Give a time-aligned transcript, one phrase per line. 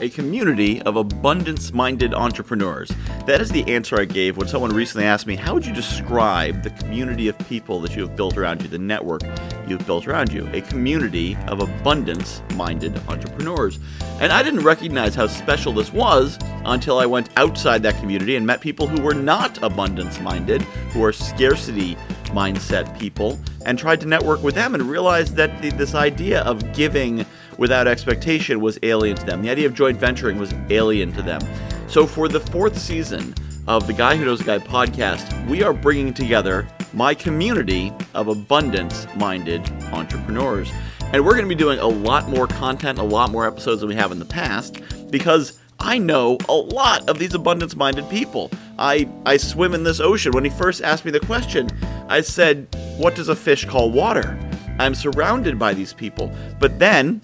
[0.00, 2.90] a community of abundance minded entrepreneurs.
[3.26, 6.62] That is the answer I gave when someone recently asked me, How would you describe
[6.62, 9.22] the community of people that you have built around you, the network
[9.66, 10.48] you've built around you?
[10.52, 13.78] A community of abundance minded entrepreneurs.
[14.20, 18.46] And I didn't recognize how special this was until I went outside that community and
[18.46, 21.96] met people who were not abundance minded, who are scarcity
[22.36, 26.72] mindset people, and tried to network with them and realized that the, this idea of
[26.74, 27.24] giving
[27.58, 29.42] without expectation was alien to them.
[29.42, 31.40] The idea of joint venturing was alien to them.
[31.88, 33.34] So, for the fourth season
[33.66, 39.06] of the Guy Who Knows Guy podcast, we are bringing together my community of abundance
[39.16, 40.70] minded entrepreneurs.
[41.12, 43.88] And we're going to be doing a lot more content, a lot more episodes than
[43.88, 48.50] we have in the past because I know a lot of these abundance minded people.
[48.78, 50.32] I, I swim in this ocean.
[50.32, 51.68] When he first asked me the question,
[52.08, 54.38] I said, What does a fish call water?
[54.78, 56.32] I'm surrounded by these people.
[56.58, 57.20] But then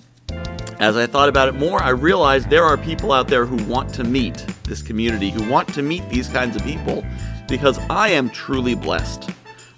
[0.82, 3.94] as I thought about it more, I realized there are people out there who want
[3.94, 7.05] to meet this community, who want to meet these kinds of people,
[7.47, 9.30] because I am truly blessed.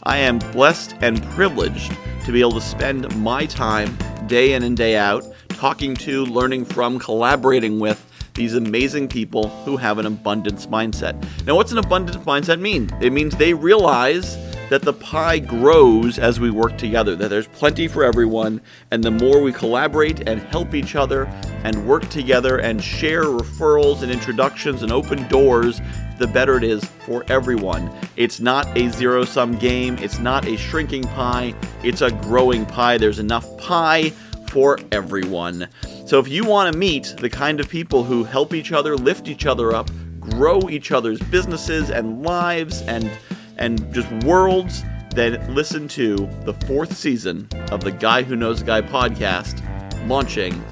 [0.05, 1.93] I am blessed and privileged
[2.25, 6.65] to be able to spend my time day in and day out talking to, learning
[6.65, 11.15] from, collaborating with these amazing people who have an abundance mindset.
[11.47, 12.91] Now, what's an abundance mindset mean?
[13.01, 14.37] It means they realize
[14.71, 19.11] that the pie grows as we work together, that there's plenty for everyone, and the
[19.11, 21.25] more we collaborate and help each other
[21.65, 25.81] and work together and share referrals and introductions and open doors,
[26.19, 27.91] the better it is for everyone.
[28.17, 32.99] It's not a zero sum game, it's not a shrinking pie, it's a growing pie.
[32.99, 34.11] There's enough pie
[34.49, 35.69] for everyone.
[36.07, 39.29] So if you want to meet the kind of people who help each other, lift
[39.29, 43.11] each other up, grow each other's businesses and lives and
[43.57, 44.83] and just worlds
[45.15, 49.63] that listen to the fourth season of the Guy Who Knows Guy podcast
[50.09, 50.63] launching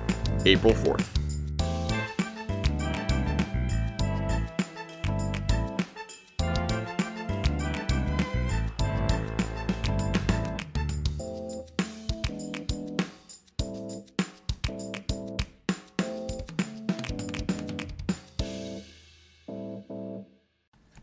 [0.45, 1.22] April 4th.